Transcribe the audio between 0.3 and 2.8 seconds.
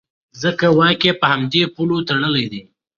ځکه واک یې په همدې پولو تړلی دی.